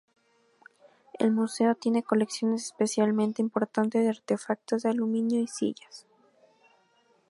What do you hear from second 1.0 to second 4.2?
El museo tiene colecciones especialmente importantes de